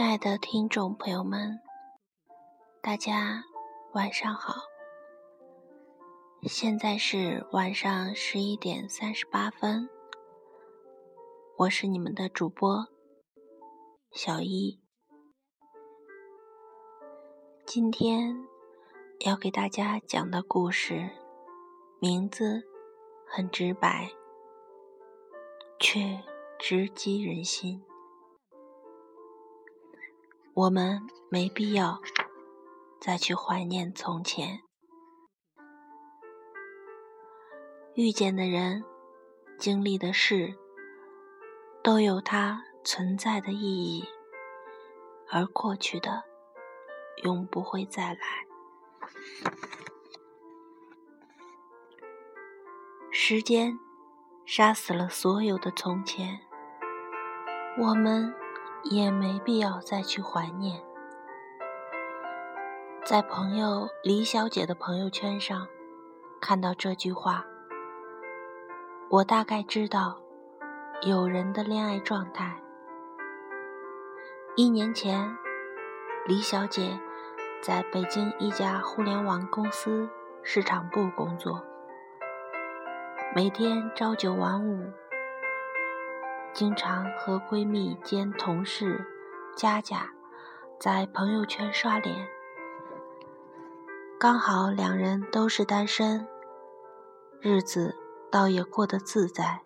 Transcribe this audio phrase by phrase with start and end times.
[0.00, 1.60] 亲爱的听众朋友们，
[2.80, 3.44] 大家
[3.92, 4.54] 晚上好。
[6.44, 9.90] 现在是晚上十一点三十八分，
[11.58, 12.88] 我是你们的主播
[14.10, 14.80] 小一。
[17.66, 18.34] 今天
[19.26, 21.10] 要给大家讲的故事
[22.00, 22.62] 名字
[23.26, 24.10] 很直白，
[25.78, 26.22] 却
[26.58, 27.84] 直击人心。
[30.52, 31.00] 我们
[31.30, 32.00] 没必要
[33.00, 34.60] 再去怀念从前，
[37.94, 38.84] 遇见的人、
[39.58, 40.54] 经历的事，
[41.84, 44.04] 都有它存在的意义，
[45.30, 46.24] 而过去的
[47.22, 48.18] 永不会再来。
[53.12, 53.78] 时间
[54.44, 56.40] 杀死了所有的从前，
[57.78, 58.34] 我们。
[58.84, 60.82] 也没必要再去怀念。
[63.04, 65.66] 在朋友李小姐的朋友圈上
[66.40, 67.44] 看到这句话，
[69.08, 70.20] 我大概知道
[71.02, 72.60] 有人的恋爱状态。
[74.56, 75.36] 一年前，
[76.26, 77.00] 李小姐
[77.62, 80.08] 在北京一家互联网公司
[80.42, 81.64] 市场部工作，
[83.34, 84.92] 每天朝九晚五。
[86.52, 89.06] 经常和闺蜜兼同事
[89.56, 90.10] 佳佳
[90.78, 92.28] 在朋友圈刷脸，
[94.18, 96.26] 刚好两人都是单身，
[97.40, 97.94] 日子
[98.30, 99.60] 倒也过得自在。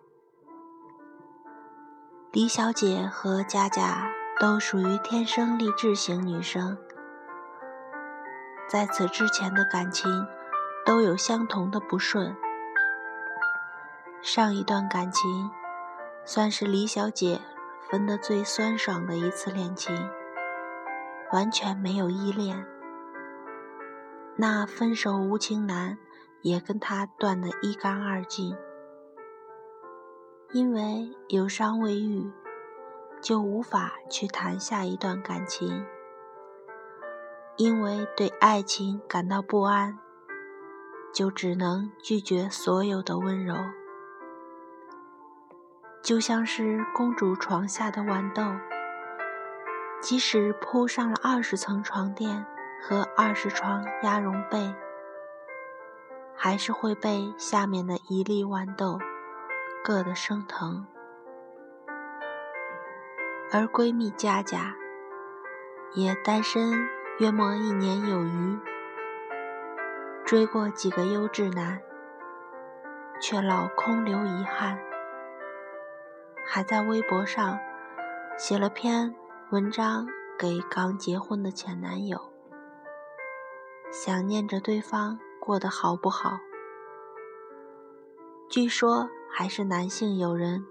[2.31, 6.77] 李小姐和佳佳都属于天生丽质型女生，
[8.69, 10.27] 在此之前的感情
[10.85, 12.35] 都有相同的不顺，
[14.21, 15.49] 上一段感情。
[16.27, 17.39] 算是李小姐
[17.87, 19.95] 分得最酸爽的一次恋情，
[21.31, 22.65] 完全没有依恋。
[24.35, 25.99] 那分手无情男
[26.41, 28.57] 也跟她断得一干二净。
[30.51, 32.31] 因为有伤未愈，
[33.21, 35.85] 就无法去谈下一段感情；
[37.55, 39.99] 因为对爱情感到不安，
[41.13, 43.55] 就只能拒绝所有的温柔。
[46.05, 48.43] 就像是公主床下的豌豆，
[49.99, 52.45] 即使铺上了二十层床垫
[52.79, 54.71] 和二十床鸭绒被，
[56.35, 58.99] 还是会被下面的一粒豌豆
[59.83, 60.85] 硌得生疼。
[63.51, 64.75] 而闺蜜佳佳
[65.95, 66.87] 也单身
[67.17, 68.59] 约莫一年有余，
[70.23, 71.81] 追过几个优质男，
[73.19, 74.77] 却老空留遗憾。
[76.47, 77.59] 还在微博上
[78.37, 79.13] 写了篇
[79.51, 80.07] 文章
[80.37, 82.19] 给刚结婚的前男友，
[83.91, 86.37] 想念着对方过得好不好。
[88.49, 90.63] 据说还是男性友人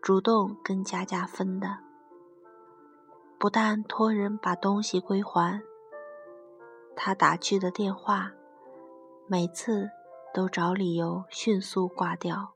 [0.00, 1.78] 主动跟佳佳分的，
[3.38, 5.60] 不但托人把东西归还，
[6.94, 8.30] 他打去的电话
[9.26, 9.90] 每次
[10.32, 12.55] 都找理由迅速挂掉。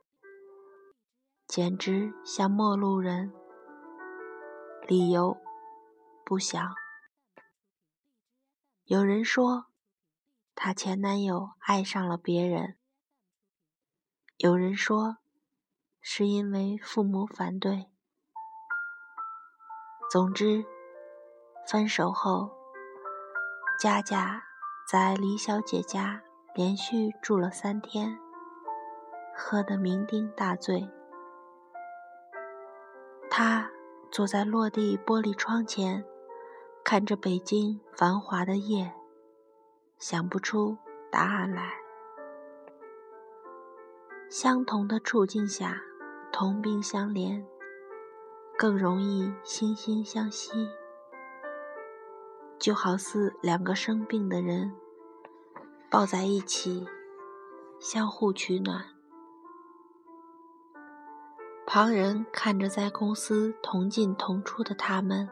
[1.50, 3.32] 简直像陌路人。
[4.86, 5.36] 理由
[6.24, 6.72] 不详。
[8.84, 9.66] 有人说，
[10.54, 12.76] 她前男友爱上了别人；
[14.36, 15.16] 有人说，
[16.00, 17.90] 是因为父母反对。
[20.08, 20.64] 总之，
[21.66, 22.52] 分手后，
[23.80, 24.40] 佳佳
[24.88, 26.22] 在李小姐家
[26.54, 28.16] 连续住了三天，
[29.34, 30.88] 喝得酩酊大醉。
[33.42, 33.70] 他
[34.10, 36.04] 坐在落地玻璃窗前，
[36.84, 38.92] 看着北京繁华的夜，
[39.98, 40.76] 想不出
[41.10, 41.72] 答案来。
[44.28, 45.80] 相同的处境下，
[46.30, 47.42] 同病相怜，
[48.58, 50.68] 更容易惺惺相惜，
[52.58, 54.70] 就好似两个生病的人
[55.88, 56.86] 抱在一起，
[57.78, 58.99] 相互取暖。
[61.66, 65.28] 旁人看着在公司同进同出的他们，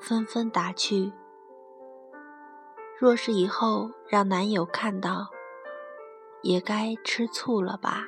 [0.00, 1.12] 纷纷打趣
[2.98, 5.28] ：“若是以后让男友看到，
[6.42, 8.06] 也该吃醋了吧？”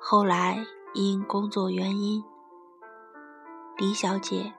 [0.00, 2.24] 后来因工作原因，
[3.76, 4.52] 李小姐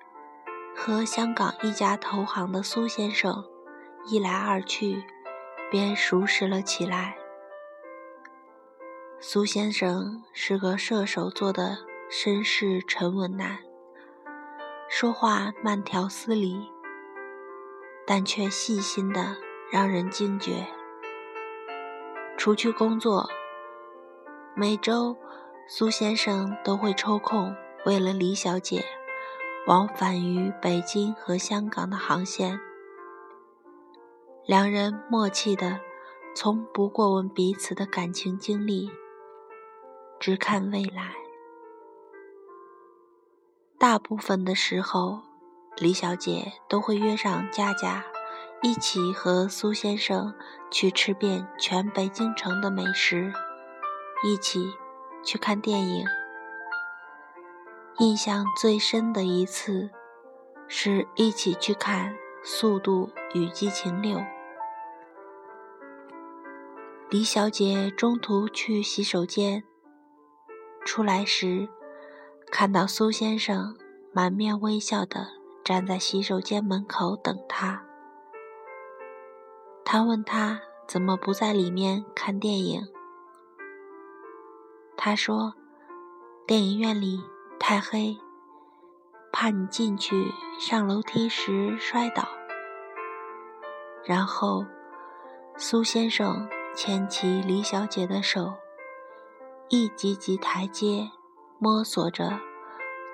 [0.75, 3.43] 和香港一家投行的苏先生
[4.05, 5.03] 一来二去，
[5.69, 7.17] 便熟识了起来。
[9.19, 11.77] 苏先生是个射手座的
[12.11, 13.57] 绅士沉稳男，
[14.89, 16.69] 说话慢条斯理，
[18.05, 19.37] 但却细心的
[19.71, 20.67] 让人惊觉。
[22.37, 23.27] 除去工作，
[24.53, 25.15] 每周
[25.67, 28.83] 苏先生都会抽空为了李小姐
[29.65, 32.59] 往返于北京和香港的航线。
[34.45, 35.79] 两人默契的，
[36.35, 38.91] 从不过问彼此的感情经历，
[40.19, 41.13] 只看未来。
[43.77, 45.21] 大部分的时候，
[45.77, 48.03] 李小姐都会约上佳佳，
[48.61, 50.33] 一起和苏先生
[50.71, 53.31] 去吃遍全北京城的美食，
[54.23, 54.73] 一起
[55.23, 56.05] 去看电影。
[57.99, 59.89] 印象最深的一次，
[60.67, 62.13] 是一起去看
[62.43, 64.17] 《速度与激情六》。
[67.09, 69.63] 李小姐中途去洗手间，
[70.85, 71.67] 出来时。
[72.51, 73.75] 看到苏先生
[74.13, 75.27] 满面微笑的
[75.63, 77.83] 站在洗手间门口等他，
[79.83, 82.87] 他问他怎么不在里面看电影。
[84.95, 85.55] 他说
[86.47, 87.19] ：“电影院里
[87.59, 88.17] 太黑，
[89.33, 92.25] 怕你进去上楼梯时摔倒。”
[94.05, 94.63] 然后，
[95.57, 98.53] 苏先生牵起李小姐的手，
[99.69, 101.11] 一级级台阶。
[101.57, 102.37] 摸索着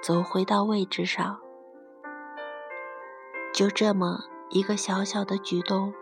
[0.01, 1.39] 走回到位置上，
[3.53, 5.93] 就这么一个小小的举动，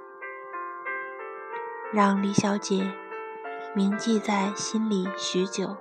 [1.92, 2.90] 让李小姐
[3.76, 5.76] 铭记在心里许久。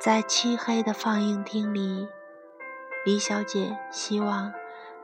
[0.00, 2.08] 在漆黑的放映厅里，
[3.04, 4.50] 李小姐希望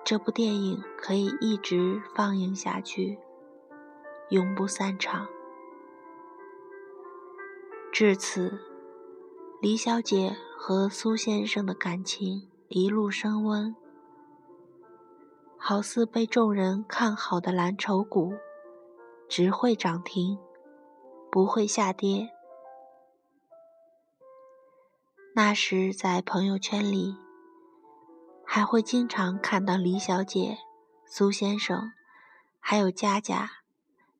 [0.02, 3.18] 这部电影可以一直放映下去，
[4.30, 5.28] 永不散场。
[7.94, 8.58] 至此。
[9.62, 13.72] 李小姐和苏先生的感情一路升温，
[15.56, 18.34] 好似被众人看好的蓝筹股，
[19.28, 20.36] 只会涨停，
[21.30, 22.30] 不会下跌。
[25.36, 27.16] 那时在朋友圈里，
[28.44, 30.58] 还会经常看到李小姐、
[31.06, 31.92] 苏先生，
[32.58, 33.48] 还有佳佳，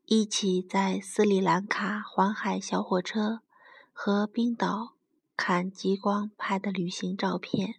[0.07, 3.41] 一起在斯里兰卡环海小火车
[3.95, 4.91] 和冰岛。
[5.37, 7.75] 看极光拍的旅行照片。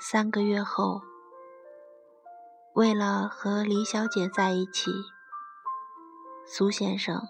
[0.00, 1.02] 三个月后，
[2.74, 4.90] 为了和李小姐在一起，
[6.44, 7.28] 苏先生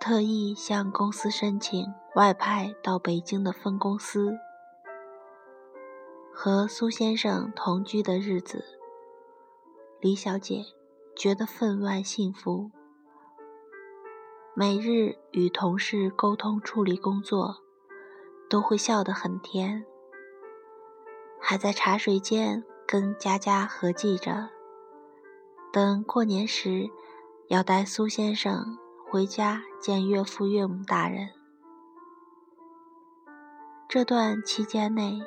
[0.00, 4.38] 特意向公司申请外派到北京的分公司。
[6.32, 8.64] 和苏先生同居的日子，
[10.00, 10.64] 李小姐
[11.14, 12.70] 觉得分外幸福。
[14.54, 17.62] 每日与同事沟通处理工作，
[18.50, 19.82] 都会笑得很甜。
[21.40, 24.50] 还在茶水间跟佳佳合计着，
[25.72, 26.90] 等过年时
[27.48, 28.76] 要带苏先生
[29.10, 31.30] 回家见岳父岳母大人。
[33.88, 35.22] 这段期间内，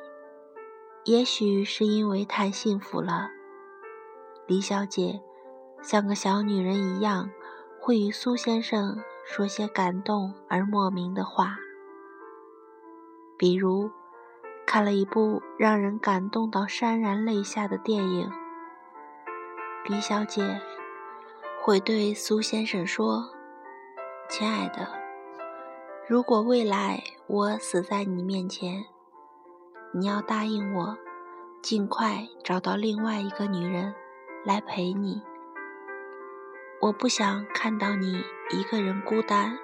[1.05, 3.31] 也许是因为太幸福了，
[4.45, 5.19] 李小姐
[5.81, 7.31] 像个小女人一样，
[7.81, 9.01] 会与苏先生。
[9.27, 11.57] 说些感动而莫名的话，
[13.37, 13.89] 比如
[14.67, 18.31] 看了一部让人感动到潸然泪下的电影，
[19.87, 20.61] 李小姐
[21.63, 23.31] 会对苏先生说
[24.29, 24.87] ：“亲爱的，
[26.07, 28.85] 如果未来我死在你面前，
[29.91, 30.97] 你要答应我，
[31.63, 33.93] 尽快找到另外一个女人
[34.45, 35.23] 来陪你。
[36.81, 39.57] 我不想看到你。”一个人孤单，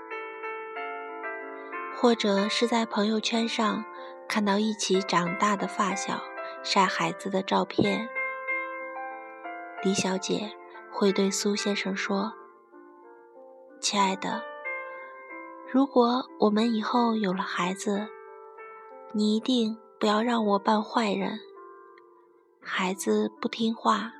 [1.96, 3.86] 或者是在朋友圈上
[4.28, 6.20] 看到一起长大的发小
[6.64, 8.10] 晒孩子的照片，
[9.84, 10.52] 李小姐
[10.90, 12.34] 会对苏先生说
[13.80, 14.42] ：“亲爱的，
[15.72, 18.08] 如果我们以后有了孩子，
[19.14, 21.40] 你一定不要让我扮坏人。
[22.60, 24.12] 孩子不听话，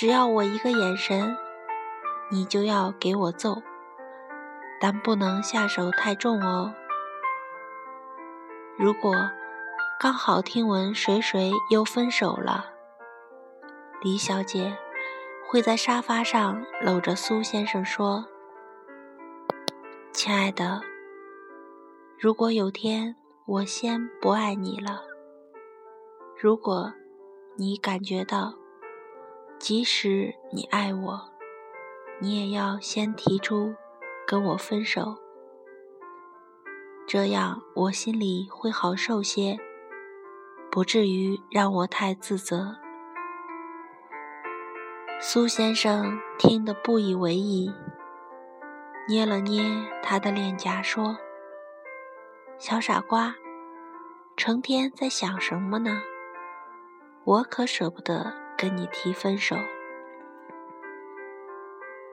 [0.00, 1.36] 只要我一个眼神。”
[2.32, 3.60] 你就要给我揍，
[4.80, 6.72] 但不能下手太重哦。
[8.78, 9.12] 如果
[9.98, 12.66] 刚好听闻谁谁又分手了，
[14.00, 14.74] 李小姐
[15.48, 18.24] 会在沙发上搂着苏先生说
[20.14, 20.80] ：“亲爱的，
[22.18, 25.02] 如果有天我先不爱你了，
[26.40, 26.94] 如果
[27.56, 28.54] 你感觉到，
[29.60, 31.30] 即使你爱我。”
[32.22, 33.74] 你也要先提出
[34.26, 35.16] 跟我分手，
[37.06, 39.58] 这样我心里会好受些，
[40.70, 42.76] 不至于让我太自责。
[45.18, 47.72] 苏先生听得不以为意，
[49.08, 49.64] 捏了捏
[50.02, 51.16] 他的脸颊，说
[52.60, 53.34] ：“小傻瓜，
[54.36, 56.02] 成天在想什么呢？
[57.24, 59.56] 我可舍不得跟你提分手。”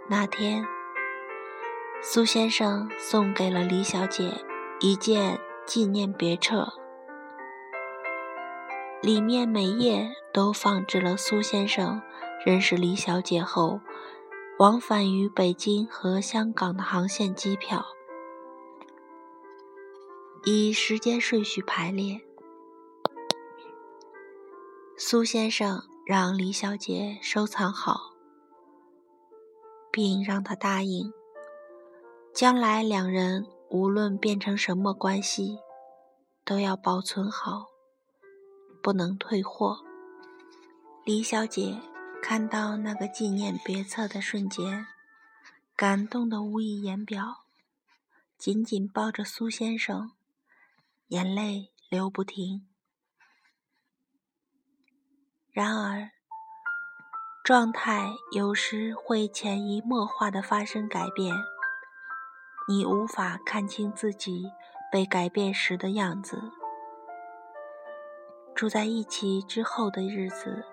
[0.07, 0.65] 那天，
[2.01, 4.31] 苏先生送给了李小姐
[4.79, 6.71] 一件纪念别册，
[9.01, 12.01] 里面每页都放置了苏先生。
[12.45, 13.81] 认识李小姐后，
[14.59, 17.83] 往返于北京和香港的航线机票，
[20.45, 22.21] 以时间顺序排列。
[24.95, 28.13] 苏先生让李小姐收藏好，
[29.91, 31.11] 并让她答应，
[32.33, 35.59] 将来两人无论变成什么关系，
[36.45, 37.65] 都要保存好，
[38.81, 39.79] 不能退货。
[41.03, 41.77] 李小姐。
[42.19, 44.87] 看到那个纪念别册的瞬间，
[45.75, 47.45] 感动得无以言表，
[48.37, 50.11] 紧紧抱着苏先生，
[51.09, 52.67] 眼泪流不停。
[55.57, 56.07] 然而，
[57.43, 61.35] 状态有时会潜移默化地发生改变，
[62.67, 64.51] 你无法看清自己
[64.91, 66.39] 被改变时的样子。
[68.53, 70.63] 住在一起之后的日子。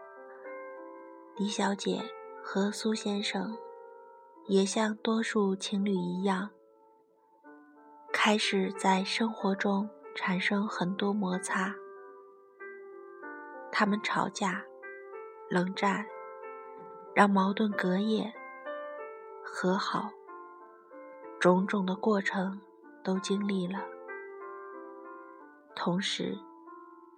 [1.38, 2.02] 李小姐
[2.42, 3.56] 和苏先生
[4.48, 6.50] 也像多数情侣一样，
[8.12, 11.74] 开始在生活中产生很多摩擦。
[13.76, 14.62] 他们吵架、
[15.54, 16.04] 冷战，
[17.14, 18.34] 让矛盾隔夜、
[19.40, 20.10] 和好，
[21.38, 22.60] 种种的过程
[23.04, 23.78] 都经历了，
[25.76, 26.36] 同时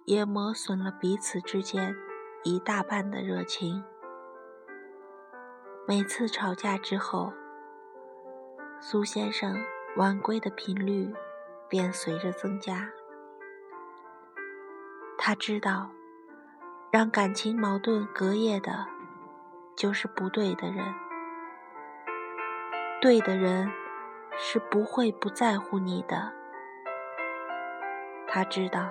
[0.05, 1.95] 也磨损了彼此之间
[2.43, 3.83] 一大半的热情。
[5.87, 7.33] 每次吵架之后，
[8.79, 9.57] 苏先生
[9.95, 11.11] 晚归的频率
[11.67, 12.87] 便随着增加。
[15.17, 15.89] 他知道，
[16.89, 18.85] 让感情矛盾隔夜的，
[19.75, 20.85] 就是不对的人。
[23.01, 23.69] 对的人
[24.37, 26.33] 是不会不在乎你的。
[28.27, 28.89] 他知道，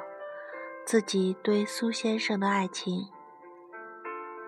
[0.84, 3.08] 自己对苏先生的爱情。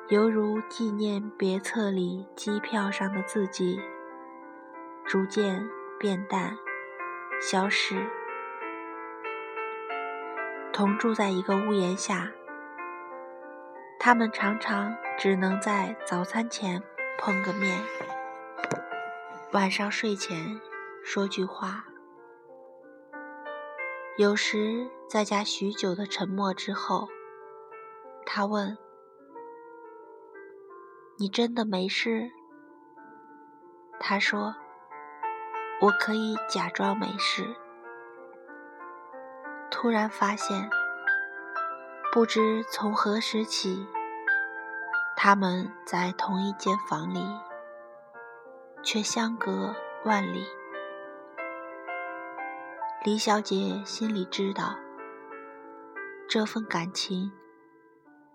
[0.08, 3.78] 犹如纪念别册里机票上的字迹，
[5.04, 6.56] 逐渐变淡、
[7.40, 8.06] 消失。
[10.72, 12.30] 同住在一个屋檐下，
[13.98, 16.82] 他们常常只能在早餐前
[17.18, 17.82] 碰个面，
[19.52, 20.60] 晚上睡前
[21.04, 21.84] 说句话。
[24.16, 27.08] 有时在家许久的沉默之后，
[28.24, 28.78] 他问。
[31.20, 32.30] 你真的没事？
[33.98, 34.54] 他说
[35.82, 37.56] ：“我可以假装没事。”
[39.68, 40.70] 突然发现，
[42.18, 43.86] 不知从何时起，
[45.16, 47.20] 他们在同一间房里，
[48.82, 49.72] 却相隔
[50.04, 50.44] 万里。
[53.04, 54.74] 李小姐心里知道，
[56.28, 57.30] 这份感情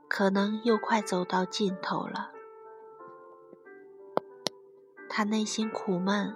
[0.07, 2.31] 可能又快走到尽头了。
[5.09, 6.33] 她内心苦闷，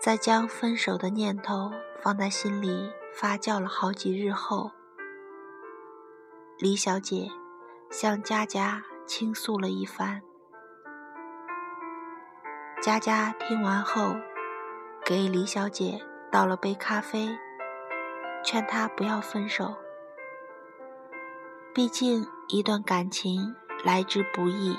[0.00, 4.72] 在将分手的念头放在心里发酵了好几日后，
[6.58, 7.30] 李小姐
[7.90, 10.22] 向佳佳倾诉了一番。
[12.80, 14.16] 佳佳听完后，
[15.04, 16.00] 给李小姐
[16.32, 17.28] 倒了杯咖啡，
[18.42, 19.76] 劝她不要分手，
[21.74, 24.78] 毕竟一段感情来之不易。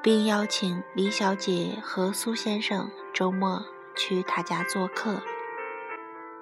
[0.00, 3.64] 并邀请李小姐和苏先生周末
[3.96, 5.20] 去他家做客，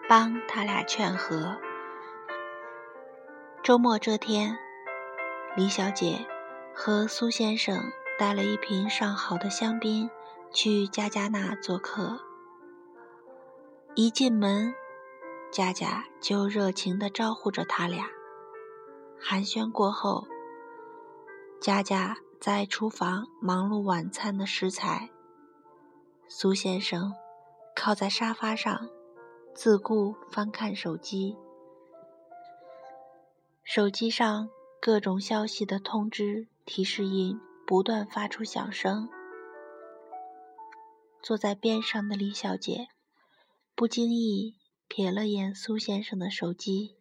[0.07, 1.57] 帮他俩劝和。
[3.62, 4.59] 周末这天，
[5.57, 6.26] 李小姐
[6.75, 10.11] 和苏先生带了一瓶上好的香槟
[10.50, 12.19] 去佳佳那做客。
[13.95, 14.75] 一进门，
[15.52, 18.04] 佳佳就热情地招呼着他俩。
[19.21, 20.26] 寒暄过后，
[21.61, 22.16] 佳佳。
[22.40, 25.11] 在厨房忙碌晚餐的食材，
[26.26, 27.14] 苏先生
[27.76, 28.88] 靠在沙发上，
[29.54, 31.37] 自顾翻看手机。
[33.64, 34.50] 手机上
[34.81, 39.09] 各种消息的通知提示音不断发出响声。
[41.23, 42.88] 坐在边上的李小姐
[43.76, 44.57] 不经意
[44.88, 46.97] 瞥了眼苏先生的手机，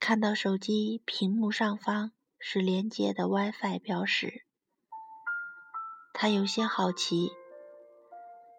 [0.00, 2.10] 看到手机屏幕上方
[2.40, 4.44] 是连接的 WiFi 标识，
[6.12, 7.30] 她有些好奇，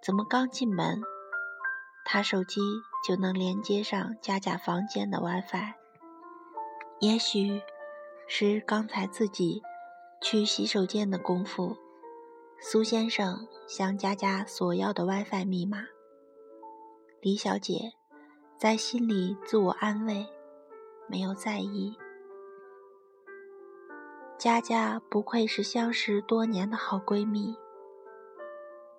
[0.01, 1.01] 怎么刚进门，
[2.05, 2.61] 他手机
[3.05, 5.75] 就能连接上佳佳房间的 WiFi？
[6.99, 7.61] 也许
[8.27, 9.61] 是刚才自己
[10.19, 11.77] 去洗手间的功夫。
[12.59, 15.83] 苏先生向佳佳索要的 WiFi 密码，
[17.21, 17.93] 李小姐
[18.57, 20.25] 在心里自我安慰，
[21.07, 21.95] 没有在意。
[24.39, 27.55] 佳佳不愧是相识多年的好闺蜜，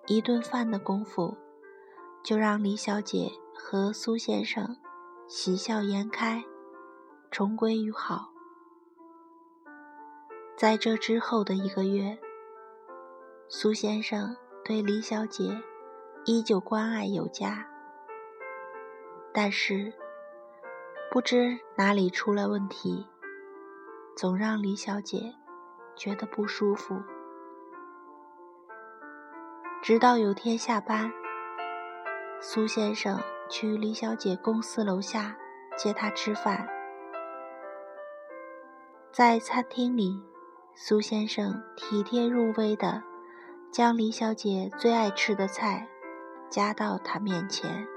[0.07, 1.35] 一顿饭的功夫，
[2.23, 4.77] 就让李小姐和苏先生
[5.27, 6.41] 喜笑颜开，
[7.31, 8.29] 重归于好。
[10.57, 12.17] 在这之后的一个月。
[13.51, 15.59] 苏先生对李小姐
[16.23, 17.65] 依旧关爱有加，
[19.33, 19.91] 但是
[21.09, 23.07] 不知哪里出了问题，
[24.15, 25.33] 总让李小姐
[25.95, 27.01] 觉得不舒服。
[29.81, 31.11] 直到有天下班，
[32.39, 33.19] 苏先生
[33.49, 35.35] 去李小姐公司楼下
[35.75, 36.69] 接她吃饭，
[39.11, 40.21] 在餐厅里，
[40.75, 43.03] 苏先生体贴入微的。
[43.71, 45.87] 将李小姐最爱吃的菜
[46.49, 47.87] 夹到她面前。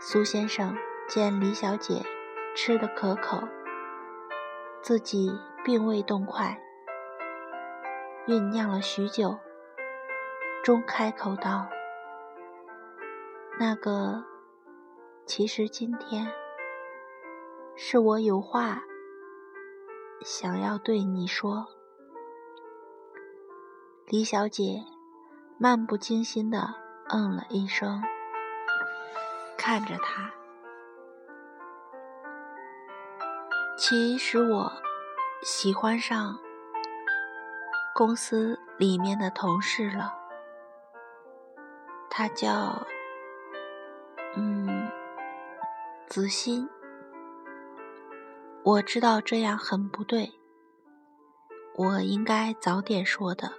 [0.00, 0.74] 苏先生
[1.06, 2.02] 见李小姐
[2.56, 3.46] 吃得可口，
[4.80, 5.30] 自己
[5.62, 6.58] 并未动筷，
[8.26, 9.38] 酝酿了许久，
[10.62, 11.66] 终开口道
[13.60, 14.24] ：“那个，
[15.26, 16.32] 其实今天
[17.76, 18.82] 是我有话
[20.24, 21.68] 想要对你说。”
[24.08, 24.82] 李小姐
[25.58, 26.74] 漫不经心地
[27.08, 28.02] 嗯了一声，
[29.56, 30.32] 看着他。
[33.76, 34.72] 其实我
[35.42, 36.38] 喜欢上
[37.94, 40.14] 公司里面的同事了，
[42.08, 42.86] 他叫
[44.36, 44.88] 嗯
[46.06, 46.68] 子欣。
[48.64, 50.32] 我知道这样很不对，
[51.76, 53.52] 我应该早点说的。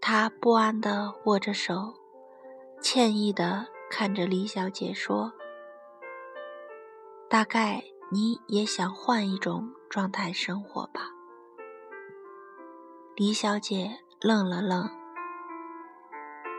[0.00, 1.92] 他不安地握着手，
[2.80, 5.32] 歉意地看着李小姐说
[7.28, 11.10] ：“大概你也想换一种状态生活吧？”
[13.16, 14.88] 李小姐愣了愣，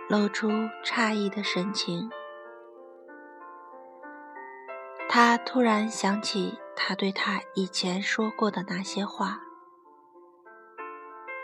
[0.10, 0.50] 露出
[0.84, 2.10] 诧异的神情。
[5.13, 9.41] 他突然想起他对他以前说过的那些话，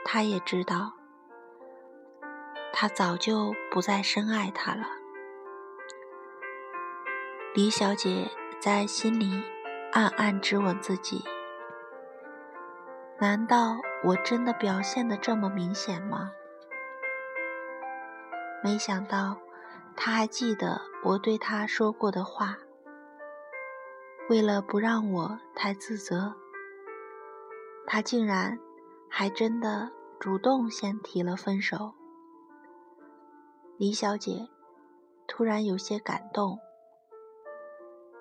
[0.06, 0.94] 他也知道。
[2.72, 4.88] 他早就不再深爱他了。
[7.54, 9.44] 李小姐在心里
[9.92, 11.26] 暗暗质问自己：
[13.20, 13.76] 难道
[14.06, 16.32] 我真的表现得这么明显吗？
[18.64, 19.38] 没想到，
[19.98, 22.56] 他还记得我对他说过的话。
[24.30, 26.36] 为了不让我太自责，
[27.86, 28.60] 他竟然
[29.10, 31.94] 还真的主动先提了分手。
[33.78, 34.50] 李小姐
[35.28, 36.60] 突然有些感动，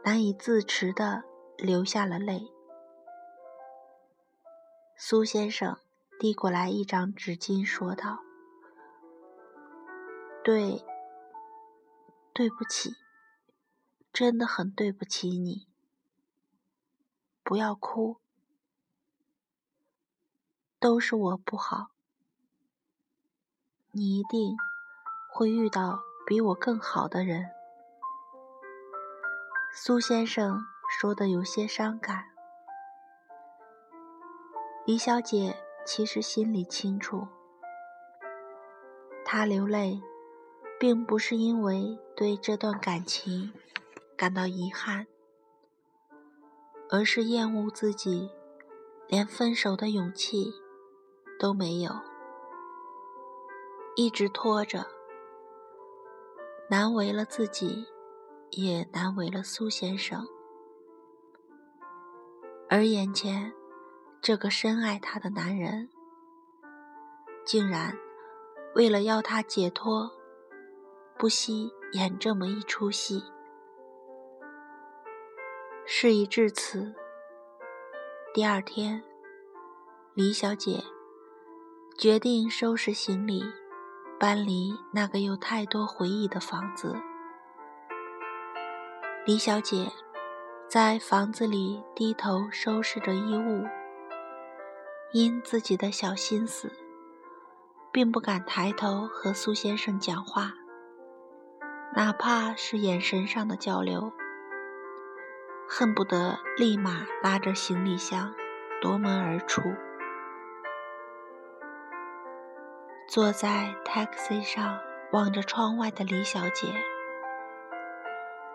[0.05, 1.25] 难以自持的
[1.59, 2.53] 流下了泪。
[4.97, 5.77] 苏先生
[6.21, 8.21] 递过来一张纸巾，说道
[10.45, 10.85] ：“对，
[12.33, 12.95] 对不起，
[14.13, 15.66] 真的很对不起你。
[17.47, 18.19] 不要哭，
[20.79, 21.93] 都是我不好，
[23.93, 24.55] 你一定。”
[25.29, 27.51] 会遇到比我更好的人，
[29.75, 32.25] 苏先生说的有些伤感。
[34.87, 35.55] 李小姐
[35.85, 37.29] 其实心里清楚，
[39.27, 40.01] 她流泪，
[40.81, 43.53] 并不是因为对这段感情
[44.17, 45.07] 感到遗憾，
[46.89, 48.31] 而是厌恶自己
[49.09, 50.53] 连分手的勇气
[51.39, 51.91] 都没有，
[53.97, 54.87] 一直拖着。
[56.69, 57.87] 难为了自己，
[58.51, 60.27] 也难为了苏先生。
[62.69, 63.53] 而眼前
[64.21, 65.89] 这个深爱她的男人，
[67.45, 67.97] 竟然
[68.75, 70.11] 为了要她解脱，
[71.17, 73.23] 不惜演这么一出戏。
[75.89, 76.93] 事已至此，
[78.35, 79.05] 第二天，
[80.15, 80.83] 李小姐
[81.97, 83.45] 决定收拾行李，
[84.19, 86.97] 搬离那个有太多回忆的房子。
[89.25, 89.89] 李小姐
[90.69, 93.65] 在房子里低头收拾着衣物，
[95.13, 96.69] 因自己的小心思，
[97.93, 100.53] 并不敢抬头和苏先生讲话，
[101.95, 104.13] 哪怕是眼神上的交流，
[105.69, 108.33] 恨不得立马拉着行李箱
[108.81, 109.63] 夺门而出。
[113.09, 114.79] 坐在 taxi 上
[115.13, 116.73] 望着窗外的李小姐，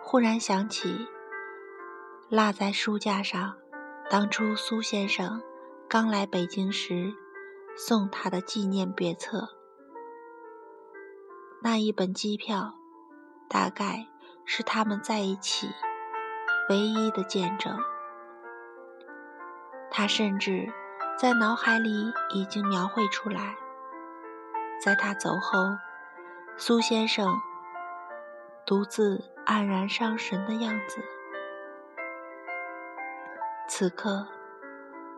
[0.00, 1.06] 忽然想起
[2.28, 3.56] 落在书架上
[4.10, 5.42] 当初苏先生
[5.88, 7.14] 刚来北京时
[7.76, 9.48] 送他的纪念别册。
[11.62, 12.74] 那一本机票，
[13.48, 14.08] 大概
[14.44, 15.68] 是他们在一起
[16.68, 17.76] 唯一的见证。
[19.90, 20.66] 他甚至
[21.18, 23.54] 在脑海里已经描绘出来。
[24.82, 25.58] 在他走后，
[26.56, 27.38] 苏先生
[28.66, 31.00] 独自黯然伤神的样子。
[33.68, 34.26] 此刻，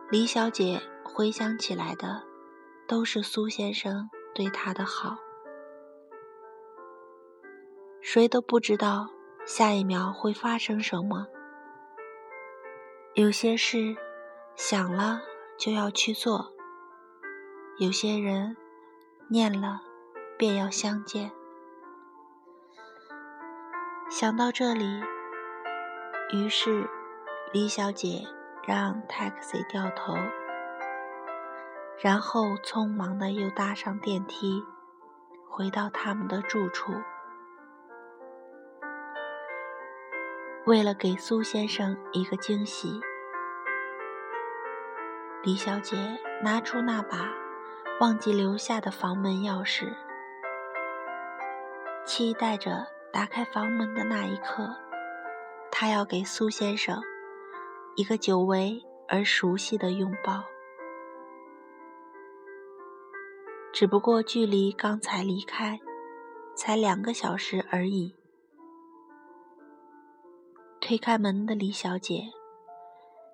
[0.09, 2.23] 李小姐回想起来的，
[2.87, 5.17] 都是苏先生对她的好。
[8.01, 9.07] 谁都不知道
[9.45, 11.27] 下一秒会发生什么。
[13.15, 13.95] 有些事
[14.57, 15.21] 想了
[15.57, 16.51] 就要去做，
[17.79, 18.57] 有些人。
[19.29, 19.81] 念了，
[20.37, 21.31] 便要相见。
[24.09, 25.01] 想到这里，
[26.33, 26.87] 于是
[27.53, 28.27] 李小姐
[28.67, 30.13] 让 taxi 掉头，
[31.97, 34.61] 然后匆忙的又搭上电梯，
[35.49, 36.91] 回到他们的住处。
[40.65, 42.99] 为了给苏先生一个惊喜，
[45.43, 45.95] 李小姐
[46.43, 47.31] 拿出那把。
[48.01, 49.93] 忘记留下的房门钥匙，
[52.05, 54.75] 期待着打开房门的那一刻，
[55.71, 57.01] 她要给苏先生
[57.95, 60.43] 一个久违而熟悉的拥抱。
[63.71, 65.79] 只不过距离刚才离开
[66.53, 68.13] 才两个小时而已。
[70.87, 72.31] 推开门的李小姐，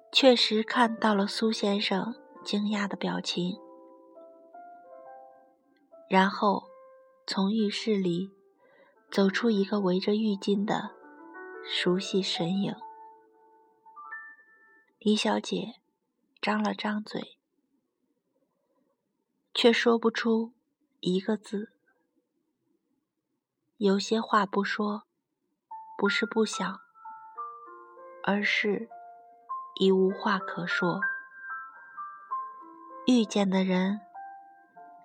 [0.09, 3.59] 确实看到了苏先生惊讶的表情。
[6.09, 6.63] 然后，
[7.27, 8.31] 从浴室里
[9.11, 10.91] 走出一个围着浴巾的
[11.65, 12.73] 熟悉身影。
[14.99, 15.73] 李小姐
[16.41, 17.37] 张了张嘴，
[19.53, 20.53] 却说不出
[21.01, 21.73] 一个字。
[23.75, 25.03] 有些话不说，
[25.97, 26.79] 不是不想，
[28.23, 28.89] 而是
[29.79, 30.99] 已无话可说。
[33.07, 34.01] 遇见的人。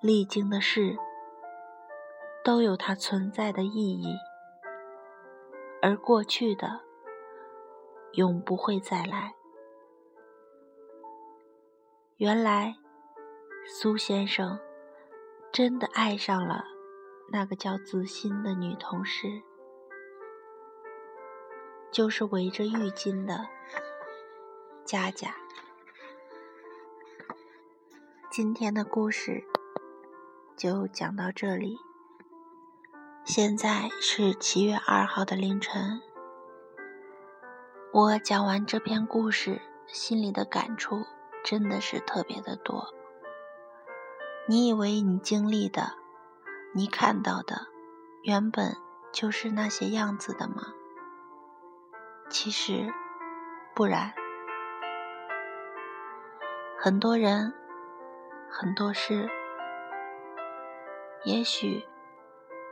[0.03, 0.97] 历经的事
[2.45, 4.15] 都有它存在的意义，
[5.83, 6.83] 而过去的
[8.13, 9.35] 永不会再来。
[12.19, 12.77] 原来
[13.67, 14.61] 苏先生
[15.51, 16.63] 真的爱上了
[17.33, 19.43] 那个叫子欣的女同事，
[21.97, 23.49] 就是围着浴巾的
[24.85, 25.35] 佳佳。
[28.31, 29.43] 今天的故事。
[30.59, 31.79] 就讲到这里。
[33.25, 36.03] 现在是七月二号的凌晨。
[37.95, 41.07] 我讲完这篇故事，心里的感触
[41.43, 42.93] 真的是特别的多。
[44.47, 45.95] 你以为你经历的、
[46.75, 47.69] 你看到的，
[48.23, 48.77] 原本
[49.15, 50.75] 就是那些样子的吗？
[52.29, 52.93] 其实
[53.75, 54.13] 不然。
[56.79, 57.53] 很多人，
[58.51, 59.29] 很多事。
[61.25, 61.85] 也许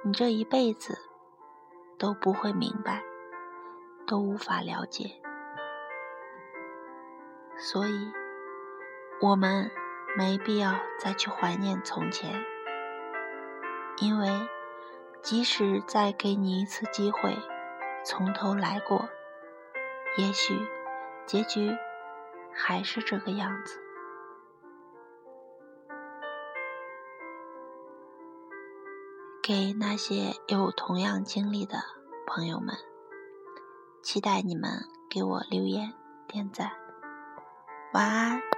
[0.04, 0.96] 你这一辈子
[1.98, 3.02] 都不会明白，
[4.06, 5.20] 都无法了解，
[7.56, 8.12] 所以
[9.20, 9.70] 我们
[10.16, 12.44] 没必要再去怀念从前，
[13.96, 14.28] 因为
[15.22, 17.36] 即使再给你一次机会，
[18.04, 19.08] 从头来过，
[20.16, 20.54] 也许
[21.26, 21.76] 结局
[22.52, 23.80] 还是这个样子。
[29.42, 31.78] 给那些有同样经历的
[32.26, 32.76] 朋友们，
[34.02, 34.70] 期待你们
[35.10, 35.92] 给我留言
[36.26, 36.70] 点赞。
[37.92, 38.53] 晚安。